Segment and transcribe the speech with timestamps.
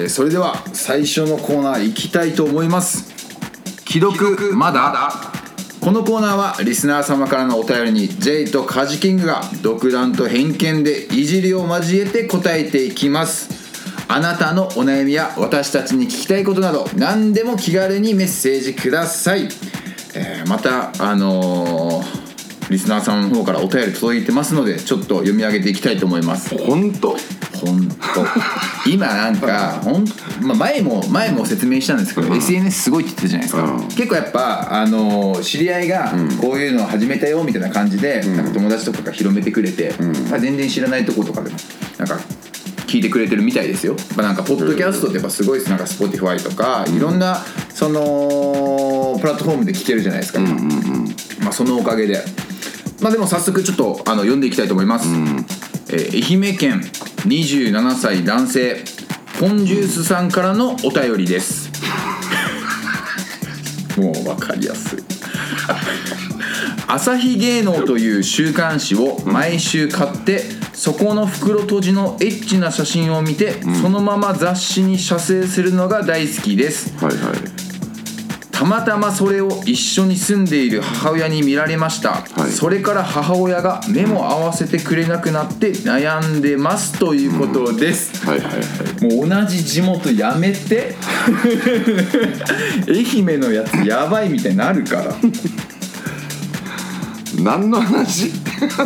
[0.00, 3.10] えーそれでは最初のコーナー行きたいと思います。
[3.86, 5.12] 既読まだ？
[5.80, 13.48] このコーナーはリスナー様からのお便りに J とカジキングが独断と偏見でいじりを交えて答えていきます。
[14.08, 19.48] あなたのお悩みや私たちに聞きたいことなど何でも気軽にメッセージください、
[20.14, 22.20] えーまたあのー
[22.70, 26.56] リスナーさんの方からお便り届いてますのでちょっと読み上げていきたいと思います。
[26.56, 27.16] 本当？
[27.60, 28.26] 本当。
[28.90, 30.04] 今なんか ほん、
[30.40, 33.88] まあ、前も前も説明したんですけど、SNS すごいって言ってたじゃないですか、うん。
[33.88, 39.94] 結構やっぱあの知り合いがこういうのを始めたよみたいな感じで、なんか友達とかが広めてくれて、
[40.30, 41.56] まあ全然知らないとことかでも
[41.98, 42.18] なんか
[42.86, 45.70] 聞いてくれてるみたいですよ、まあ、なんかポッドキャストってやっぱすごいです。
[45.70, 52.22] なんか Spotify とかいろんなそのプラットフォームで聞けるじゃないですか、まあ、そのおかげで。
[53.00, 55.50] まあでも早速ちょっとあの読んでいきたいと思います、えー
[55.92, 56.82] 愛媛県
[57.26, 58.84] 27歳男性
[59.38, 61.70] ポンジュースさんからのお便りです。
[63.96, 64.98] もう分かりやすい。
[66.86, 76.92] 朝日芸能という週刊誌を毎週買ってそこの袋閉じのエッチな写真を見て、そのまま雑誌に写生するのが大好きです。
[77.04, 77.59] はいはい
[78.60, 82.50] たまたまそれを一緒に住んでいる母親に見られました、はい。
[82.50, 88.60] それから母親が目も合わせてくれなくなって悩んでますということです、はいはいはい。
[89.16, 90.94] もう同じ地元やめて
[92.86, 92.98] 愛
[93.32, 95.14] 媛のやつやばいみたいになるから。
[97.42, 98.30] 何の話？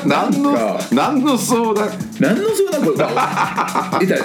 [0.06, 0.80] 何 のなんか。
[0.92, 1.88] 何の相談？
[2.20, 4.20] 何の相談これ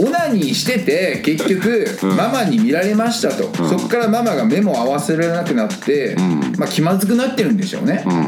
[0.06, 6.16] オナニーしてて結局、ママに見られましたと、そこからママが目も合わせられなくなって、
[6.58, 8.12] まあ気まずくなってるんでしょうね、うん。
[8.12, 8.18] ま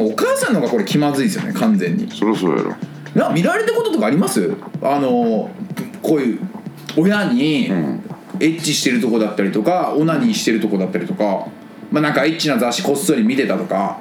[0.00, 2.08] あ、お母さんの方がこれ気まずいですよね完全に。
[2.12, 2.74] そりゃそうやろ。
[3.14, 4.50] な見られたこととかあります？
[4.82, 5.48] あの
[6.02, 6.38] こういう
[6.96, 8.00] 親にん。
[8.38, 11.46] エッチしてるとこだったりとかオナニーしてるとこだったりとか
[11.90, 13.98] まあなんかエッチな雑誌こっそり見てたとか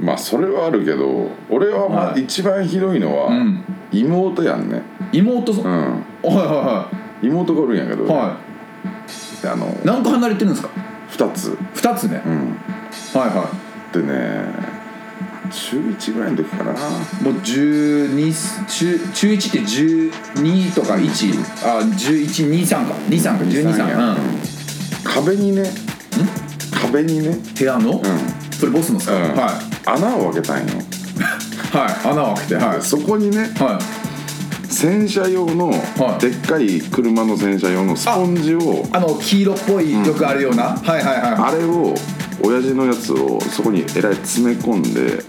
[0.00, 2.14] まあそれはあるけど俺はまはい。
[2.14, 3.64] あ一番ひどいのはうん。
[3.92, 4.82] 妹やんね。
[5.12, 5.76] 妹さん、はい
[6.22, 6.90] うんは
[7.22, 8.16] 妹がおるんやけどいはい。
[8.16, 8.36] は
[9.52, 10.68] あのい何個離れてるんですか
[11.10, 11.58] ？2つ。
[11.74, 12.34] 2つね、うん。
[13.20, 13.50] はいは
[13.92, 14.44] でね
[15.50, 16.72] 中1ぐらいの時かな。
[16.72, 16.74] い
[17.22, 21.34] もう12中中1って12とか1
[21.66, 22.94] あ1123か。
[23.08, 23.44] 23か。
[23.44, 24.10] 1223や。
[24.10, 24.16] うん。
[25.02, 25.64] 壁にね。
[26.80, 27.36] 壁にね。
[27.58, 28.02] 部屋の、うん。
[28.52, 29.22] それボスのっすか、うん。
[29.34, 30.74] はい穴を開けたんよ。
[31.72, 32.82] はい穴を開けてはい。
[32.82, 34.72] そこにねはい。
[34.72, 36.20] 洗車用のはい。
[36.20, 41.94] でっかい車の洗車用のスポンジをあの黄色っぽいよくあるような、はいはいはあれを
[42.42, 45.22] 親父のやつをそこにえらい詰め込んで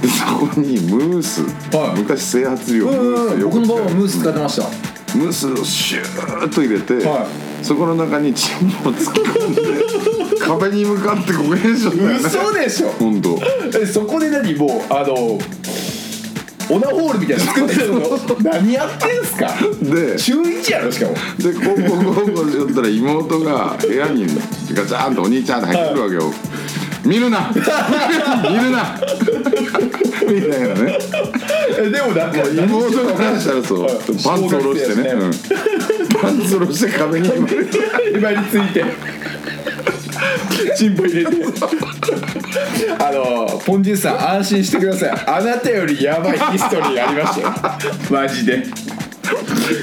[0.00, 1.42] でそこにムース、
[1.76, 2.00] はい。
[2.00, 3.42] 昔整髪料いうんうんうん。
[3.42, 7.26] 僕の場合はムース使使ってましたムースをシューッと入れて、は
[7.62, 9.62] そこの中にチンを突き込んで
[10.40, 12.88] 壁に向かってこげんしょったよね嘘でしょ。
[12.98, 13.38] 本当。
[13.80, 14.54] えそこで何？
[14.54, 15.38] もうあの
[16.72, 18.00] オナホールみたいなの作ってるの
[18.42, 19.48] 何やってんすか？
[19.82, 21.14] で中1やろしかも。
[21.38, 24.26] でこうこうこうこうしよったら妹が部屋に
[24.72, 26.32] ガチャンとお兄ちゃんって入ってくるわけよ、
[27.04, 27.50] 見るな。
[27.50, 29.00] 見るな。
[30.28, 30.98] みたいなね。
[31.78, 35.32] えでもなんか妹が返したらそうはいパンツ下ろしてね、うん。
[36.20, 38.30] パンツ下ろして壁に今。
[38.32, 38.84] について。
[40.76, 41.30] チンポ入れて。
[42.98, 45.10] あのポンジュさん安心してください。
[45.26, 47.54] あなたよりやばいヒストリーありましたよ。
[48.10, 48.64] マジで。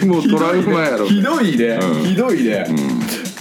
[0.05, 1.07] もうトラウマやろ。
[1.07, 2.03] ひどいね、うん。
[2.03, 2.65] ひどいね、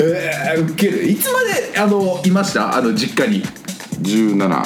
[0.01, 1.05] えー、ウケる。
[1.07, 2.77] いつまであのいました？
[2.77, 3.43] あの実家に
[4.01, 4.63] 17あ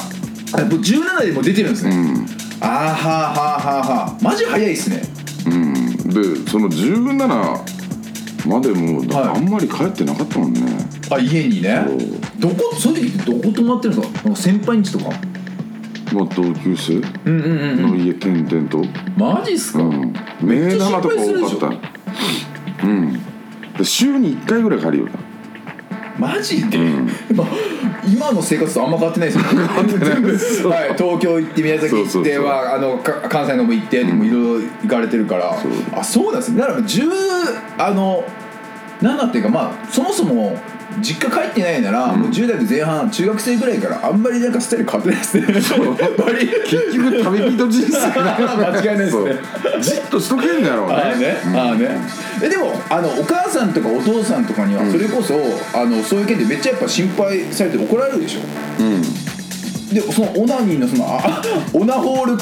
[0.65, 2.25] もう17でも出てるんですね、うん。
[2.59, 5.01] あーはあはあはあはあマジ早いっすね。
[5.47, 5.73] うん。
[6.09, 7.15] でその17
[8.47, 9.37] までもはい。
[9.37, 10.61] あんまり帰ってなかったもんね、
[11.09, 11.85] あ家にね。
[12.39, 15.05] どこその時ってどこ泊まってるんですかなんか先輩ん家とか？
[16.13, 16.95] まあ同級生？
[16.95, 17.91] うんうんうんうん。
[17.91, 18.83] の家転々と？
[19.15, 20.13] マジっすか、うん。
[20.41, 21.79] 名玉とか多かっ
[22.81, 22.87] た。
[22.87, 23.19] うん。
[23.77, 25.30] で週に1回ぐらい借りよう
[26.17, 27.07] マジで、ん。
[27.35, 27.47] まあ
[28.05, 30.75] 今の生活とあんま変わってないですよね。
[30.75, 35.71] はい、東京行って宮崎行ってはあのか関西の方行ってでもいろいろ行かれてるから、そう。
[35.93, 36.61] あそうなんですね。
[36.61, 37.09] だから10
[37.77, 38.23] あの
[39.01, 40.57] 7っていうかまあそもそも
[41.01, 45.45] 実家帰ってないなら、もう10代の前半中学生ぐらいからあんまりなんかスタイル変わってないですね。
[46.01, 49.35] やっぱり結局旅人人生 間違いないですね。
[49.79, 50.93] じっとしとけんだろうね。
[50.95, 51.87] ああね、ああね。
[52.43, 55.35] えでもあのお母さんとかお父さんとかにはそれこそ、
[55.73, 58.83] あのそういう件でめっちゃやっぱ心配されて怒られるでしょ？
[58.83, 59.01] うん。
[59.93, 61.41] でそのオナニーのそのあ
[61.73, 62.37] オナホール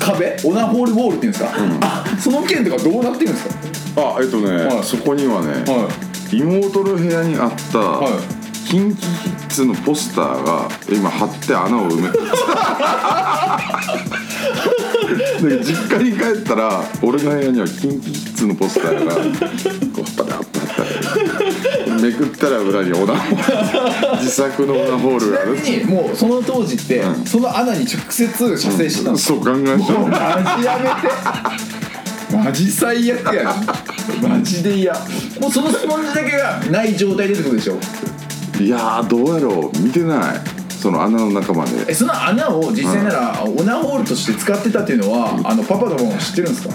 [0.00, 0.36] 壁？
[0.44, 1.50] オナホールウォールっていうんですか、
[1.80, 3.54] あその件とかどうなってるんですか？
[3.96, 4.84] あえっとね、はい。
[4.84, 5.88] そこにはね、は
[6.32, 8.14] 妹の部屋にあった、はい。
[8.68, 12.18] キンキヒッツのポスターが今貼って穴を埋めて
[15.58, 19.24] で実家に帰ったら俺の部屋にはキンキヒッツのポスターがこう
[20.16, 20.84] パタッと貼ってあ
[21.94, 22.00] る。
[22.00, 25.56] めくったら裏にオナホール自作のオナホールがある。
[25.60, 31.14] ちなみにもうその当時って、その穴に直接射精してたんですそうガンガンしもうたマジやめて。
[32.36, 33.54] マジ最悪や
[34.22, 34.92] マジで嫌。
[35.40, 37.78] もうそのスポンジだけがない状態でってことでしょ？
[38.60, 39.78] いやーどうやろう。
[39.78, 40.40] 見てない。
[40.70, 41.72] その穴の中まで。
[41.88, 46.74] えその穴を実際ならオナホールとして使ってたっていうのは、あのパパとかも知ってるんですか？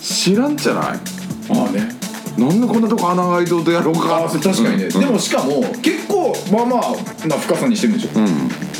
[0.00, 0.84] 知らんじゃない？
[0.84, 0.96] あ
[1.68, 2.02] あね。
[2.38, 5.00] なんでこんなとこ穴が開いとうとやろうかあ確かにね、うん。
[5.00, 8.26] でもしかも結構まあまあな深さにしてるんでしょ、うん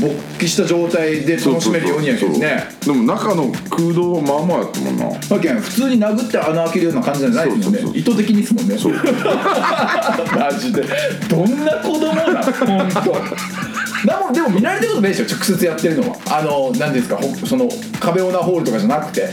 [0.03, 2.65] 勃起した状態で楽しめるようにやけどね。
[2.85, 7.99] でも中の空洞はまあまあやったもんなだけど普通に殴って穴開けるような感じじゃないですもんね。
[7.99, 8.77] 意図的にですもんね。
[8.77, 8.93] そう。
[10.37, 10.83] マジで。
[11.29, 16.17] どんな子供だ本当なもでも見られたことないでしょ直接やってるのは。
[16.27, 17.69] あの何ですかほその
[18.01, 19.29] 壁オナホールとかじゃなくて。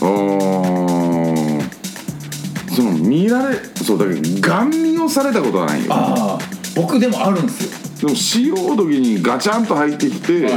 [0.00, 1.30] うー。
[1.60, 1.70] ん
[2.74, 6.38] その見られそうだけどガン見をされたことはないよああ
[6.74, 10.52] 僕でもあるんですよでも使用時にガチャンと入ってきて、はい。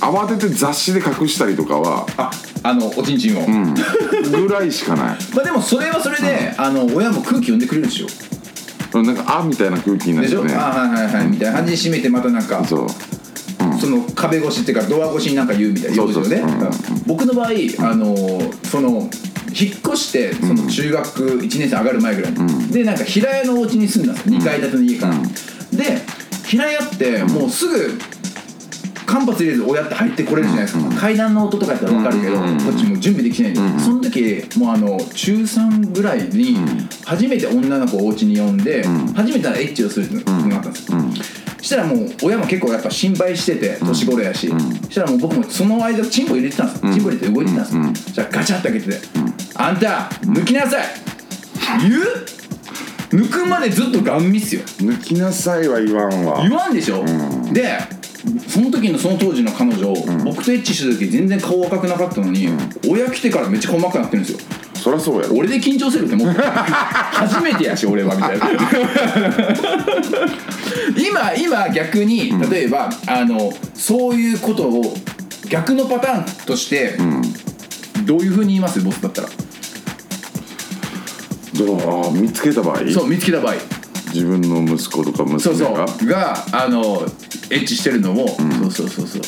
[0.00, 2.30] 慌てて雑誌で隠したりとかはあ
[2.62, 3.74] あのおちんちんを、うん。
[3.74, 5.16] ぐらいしかない。
[5.34, 9.02] まあでもそれはそれで、あの親も空気読んでくれるでしょ。
[9.02, 11.26] なんかあみたいな空気になっでしてょ、ねあはいはいはい。
[11.26, 12.86] みたいな感じに閉めてまたなんかそう。
[13.80, 16.24] その壁越しっていうかドア越しになんか言うみたいなそうそう。
[16.24, 16.96] そう言ことねうん。
[16.96, 17.02] うん。
[17.06, 17.48] 僕の場合
[17.78, 18.14] あの
[18.70, 19.08] その
[19.58, 22.32] 引っ越してその中学1年生上がる前ぐらい。
[22.32, 24.38] に、でなんか平屋のお家に住んだんですよ。
[24.38, 25.14] 2階建ての家から、
[25.76, 26.00] で
[26.46, 27.98] 平屋ってもうすぐ
[29.06, 33.52] 間髪入れず親って入ってこれるじゃないですか、階段の音とかやったら分かるけど、うんこっちもう準備できてない。
[33.52, 36.56] んで、その時もうあの中3ぐらいに
[37.04, 38.84] 初めて女の子をお家に呼んで、
[39.14, 40.98] 初めてエッチをするっていうのがあったんですよ、
[41.60, 49.06] したらもう親も結構やっぱ心配してて年頃やし、したらもう僕もその間チンポ入れてたんですよ、チンポ入れて動いてたんですよ、そしたらガチャッて開けてて
[49.54, 50.84] 「あんた抜きなさい!」
[51.82, 52.33] 言う？
[53.64, 54.62] でずっとガン見っすよ。
[54.78, 56.40] 抜きなさいは言わんわ。
[56.42, 57.04] 言わんでしょ、
[57.52, 57.78] で
[58.48, 59.92] その時のその当時の彼女、
[60.24, 62.48] 僕とエッチした時全然顔赤くなかったのに、
[62.88, 64.38] 親来てからめっちゃ細かくなってるんですよ。
[64.74, 65.36] そりゃそうやろ。
[65.36, 68.46] 俺で緊張するって思って 初めてやし俺はみたいな。
[70.96, 74.94] 今今逆に例えば、あのそういうことを
[75.48, 76.96] 逆のパターンとして、
[78.04, 78.80] どういうふうに言います？
[78.80, 79.28] ボスだったら
[81.56, 82.78] どう見つけた場合？
[82.90, 83.54] そう見つけた場合。
[84.12, 85.74] 自分の息子とか娘そうそう。
[85.74, 87.02] ががあの
[87.50, 88.34] エッチしてるのを、そ
[88.68, 89.22] うそうそうそう。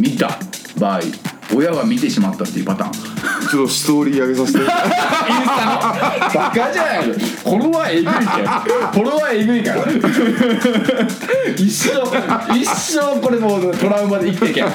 [0.00, 0.38] 見た
[0.78, 1.00] 場合。
[1.52, 2.92] 親は見てしまったっていうパターン。
[2.92, 4.60] ちょっとストーリー上げさせて。
[4.60, 4.72] スタ
[5.66, 5.80] の
[6.32, 7.14] バカじゃないの。
[7.14, 9.84] フォロワーえぐいからフォロワーえぐいから。
[11.56, 11.90] 一生
[12.56, 14.62] 一生これもうトラウマで生きていけ。
[14.62, 14.66] ん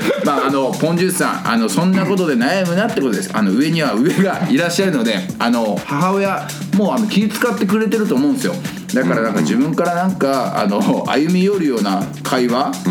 [0.24, 3.30] まああのポンジュースさんあのそんなことで悩むなってことです。
[3.32, 8.54] あの上には上がいらっしゃるのであの母親もうあの気遣ってくれてると思うんですよ。
[8.94, 12.90] だからなんか自分からなんかあの歩み寄るような会話、う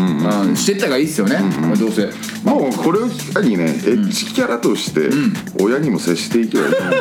[0.52, 2.08] んしてった方がいいですよね、まあどうせ。
[2.44, 5.10] もうこれを機会にね、エッチキャラとして
[5.60, 6.94] 親にも接していけばいいと思う、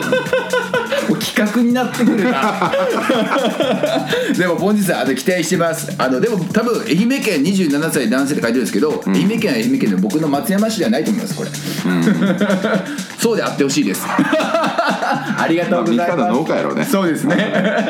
[1.10, 2.72] もう企画になってくるな。
[4.38, 5.92] でも本日はあの期待してます。
[5.98, 11.50] あのでも多分愛媛県27歳男性って書いてるんですけど、愛媛県は愛媛県で僕の松山市ではないと思いますこれ、
[13.18, 14.04] そうであってほしいです。
[14.06, 16.86] ありがとうございます、まあみんなの農家やろうね。
[16.86, 17.90] そうですね。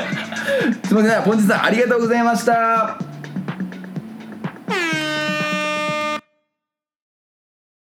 [0.87, 1.21] すみません。
[1.21, 3.08] 本日はありがとうございました